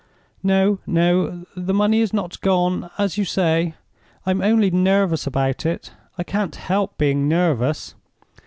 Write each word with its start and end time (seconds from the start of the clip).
"No, 0.41 0.79
no; 0.87 1.45
the 1.55 1.75
money 1.75 1.99
is 2.01 2.11
not 2.11 2.41
gone, 2.41 2.89
as 2.97 3.19
you 3.19 3.23
say. 3.23 3.75
I'm 4.25 4.41
only 4.41 4.71
nervous 4.71 5.27
about 5.27 5.63
it; 5.63 5.91
I 6.17 6.23
can't 6.23 6.55
help 6.55 6.97
being 6.97 7.27
nervous. 7.27 7.93